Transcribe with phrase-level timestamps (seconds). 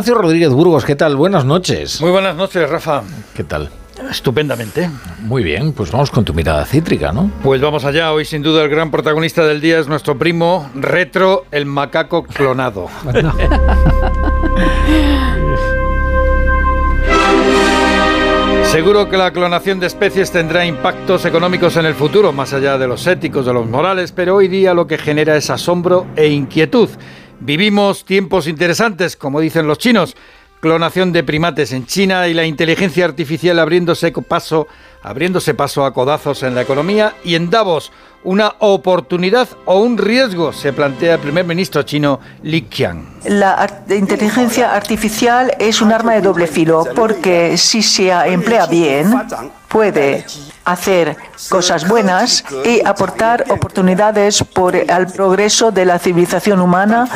[0.00, 1.14] Ignacio Rodríguez Burgos, ¿qué tal?
[1.14, 2.00] Buenas noches.
[2.00, 3.02] Muy buenas noches, Rafa.
[3.34, 3.68] ¿Qué tal?
[4.10, 4.88] Estupendamente.
[5.18, 7.30] Muy bien, pues vamos con tu mirada cítrica, ¿no?
[7.42, 8.10] Pues vamos allá.
[8.10, 12.88] Hoy, sin duda, el gran protagonista del día es nuestro primo Retro, el macaco clonado.
[18.72, 22.88] Seguro que la clonación de especies tendrá impactos económicos en el futuro, más allá de
[22.88, 26.88] los éticos, de los morales, pero hoy día lo que genera es asombro e inquietud.
[27.40, 30.14] Vivimos tiempos interesantes, como dicen los chinos.
[30.60, 34.68] Clonación de primates en China y la inteligencia artificial abriéndose paso,
[35.02, 40.52] abriéndose paso a codazos en la economía y en Davos una oportunidad o un riesgo,
[40.52, 43.20] se plantea el primer ministro chino Li Qiang.
[43.24, 49.14] La inteligencia artificial es un arma de doble filo porque si se emplea bien
[49.68, 50.26] puede
[50.64, 51.16] hacer
[51.48, 57.08] cosas buenas y aportar oportunidades por el progreso de la civilización humana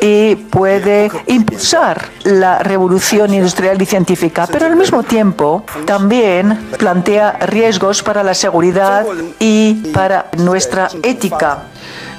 [0.00, 8.02] y puede impulsar la revolución industrial y científica, pero al mismo tiempo también plantea riesgos
[8.02, 9.04] para la seguridad
[9.38, 11.64] y para nuestra ética.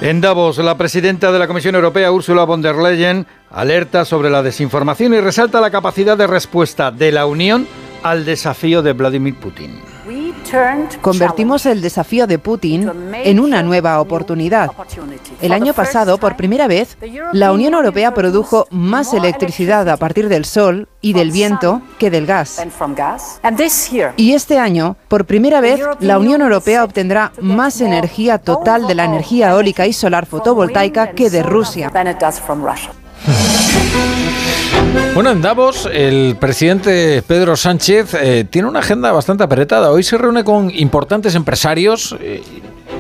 [0.02, 4.44] En Davos, la presidenta de la Comisión Europea, Ursula von der Leyen, alerta sobre la
[4.44, 7.67] desinformación y resalta la capacidad de respuesta de la Unión
[8.03, 9.92] al desafío de Vladimir Putin.
[11.02, 14.72] Convertimos el desafío de Putin en una nueva oportunidad.
[15.41, 16.97] El año pasado, por primera vez,
[17.31, 22.25] la Unión Europea produjo más electricidad a partir del sol y del viento que del
[22.25, 22.61] gas.
[24.17, 29.05] Y este año, por primera vez, la Unión Europea obtendrá más energía total de la
[29.05, 31.91] energía eólica y solar fotovoltaica que de Rusia.
[35.13, 39.91] Bueno, en Davos el presidente Pedro Sánchez eh, tiene una agenda bastante apretada.
[39.91, 42.41] Hoy se reúne con importantes empresarios eh,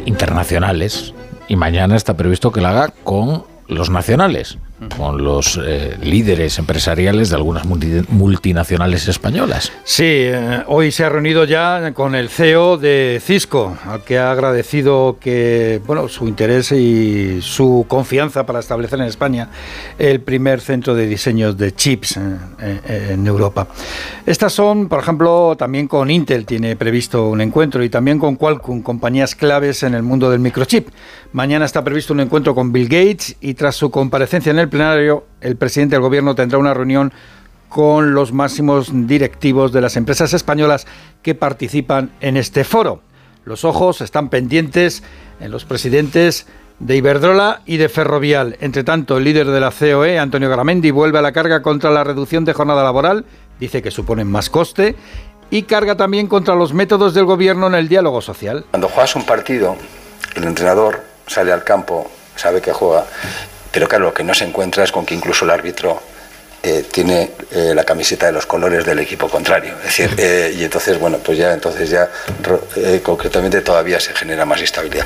[0.05, 1.13] internacionales
[1.47, 4.57] y mañana está previsto que la haga con los nacionales
[4.97, 9.71] con los eh, líderes empresariales de algunas multinacionales españolas.
[9.83, 14.31] Sí, eh, hoy se ha reunido ya con el CEO de Cisco, al que ha
[14.31, 19.49] agradecido que bueno su interés y su confianza para establecer en España
[19.97, 23.67] el primer centro de diseño de chips eh, en Europa.
[24.25, 28.81] Estas son, por ejemplo, también con Intel tiene previsto un encuentro y también con Qualcomm,
[28.81, 30.87] compañías claves en el mundo del microchip.
[31.33, 35.25] Mañana está previsto un encuentro con Bill Gates y tras su comparecencia en el plenario,
[35.39, 37.13] el presidente del gobierno tendrá una reunión
[37.69, 40.85] con los máximos directivos de las empresas españolas
[41.21, 43.01] que participan en este foro.
[43.45, 45.03] Los ojos están pendientes
[45.39, 46.47] en los presidentes
[46.79, 48.57] de Iberdrola y de Ferrovial.
[48.61, 52.03] Entre tanto, el líder de la COE, Antonio Garamendi, vuelve a la carga contra la
[52.03, 53.25] reducción de jornada laboral,
[53.59, 54.95] dice que suponen más coste,
[55.51, 58.65] y carga también contra los métodos del gobierno en el diálogo social.
[58.71, 59.75] Cuando juegas un partido,
[60.35, 63.05] el entrenador sale al campo, sabe que juega
[63.73, 65.99] pero claro, lo que no se encuentra es con que incluso el árbitro
[66.61, 69.73] eh, tiene eh, la camiseta de los colores del equipo contrario.
[69.79, 72.09] Es decir, eh, y entonces, bueno, pues ya, entonces ya
[73.01, 75.05] concretamente todavía se genera más instabilidad.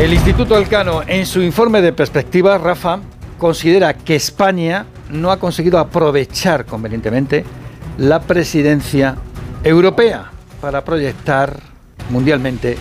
[0.00, 3.00] El Instituto Elcano, en su informe de perspectiva, Rafa,
[3.36, 7.44] considera que España no ha conseguido aprovechar convenientemente
[7.98, 9.16] la presidencia
[9.64, 10.30] europea
[10.60, 11.58] para proyectar
[12.10, 12.76] mundialmente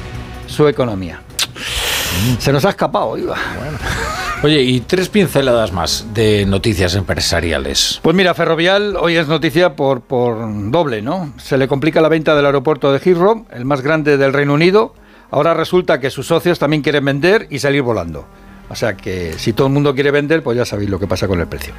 [0.45, 1.24] su economía.
[2.39, 3.35] Se nos ha escapado, Iba.
[4.43, 7.99] Oye, y tres pinceladas más de noticias empresariales.
[8.03, 10.37] Pues mira, Ferrovial hoy es noticia por, por
[10.69, 11.33] doble, ¿no?
[11.37, 14.93] Se le complica la venta del aeropuerto de Heathrow, el más grande del Reino Unido.
[15.31, 18.27] Ahora resulta que sus socios también quieren vender y salir volando.
[18.69, 21.27] O sea que si todo el mundo quiere vender, pues ya sabéis lo que pasa
[21.27, 21.73] con el precio.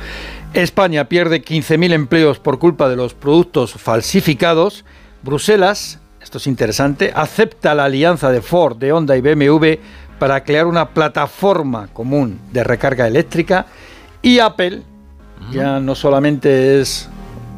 [0.52, 4.84] España pierde 15.000 empleos por culpa de los productos falsificados.
[5.22, 9.78] Bruselas, esto es interesante, acepta la alianza de Ford, de Honda y BMW
[10.18, 13.66] para crear una plataforma común de recarga eléctrica
[14.22, 14.82] y Apple
[15.52, 17.08] ya no solamente es,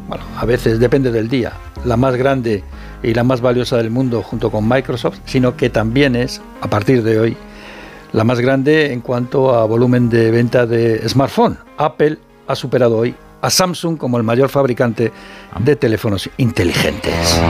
[0.09, 1.53] bueno, a veces depende del día,
[1.85, 2.65] la más grande
[3.03, 7.03] y la más valiosa del mundo junto con Microsoft, sino que también es, a partir
[7.03, 7.37] de hoy,
[8.13, 11.59] la más grande en cuanto a volumen de venta de smartphone.
[11.77, 15.13] Apple ha superado hoy a Samsung como el mayor fabricante
[15.61, 17.41] de teléfonos inteligentes.